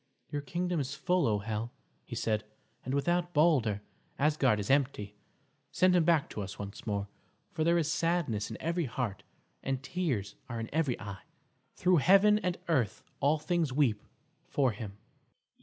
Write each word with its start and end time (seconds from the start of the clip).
"Your 0.31 0.41
kingdom 0.41 0.79
is 0.79 0.95
full, 0.95 1.27
O 1.27 1.37
Hel!" 1.37 1.71
he 2.03 2.15
said, 2.15 2.43
"and 2.83 2.95
without 2.95 3.35
Balder, 3.35 3.83
Asgard 4.17 4.59
is 4.59 4.71
empty. 4.71 5.13
Send 5.71 5.95
him 5.95 6.05
back 6.05 6.27
to 6.31 6.41
us 6.41 6.57
once 6.57 6.87
more, 6.87 7.07
for 7.51 7.63
there 7.63 7.77
is 7.77 7.91
sadness 7.91 8.49
in 8.49 8.57
every 8.59 8.85
heart 8.85 9.21
and 9.61 9.83
tears 9.83 10.33
are 10.49 10.59
in 10.59 10.71
every 10.73 10.99
eye. 10.99 11.21
Through 11.75 11.97
heaven 11.97 12.39
and 12.39 12.57
earth 12.67 13.03
all 13.19 13.37
things 13.37 13.71
weep 13.71 14.01
for 14.47 14.71
him." 14.71 14.97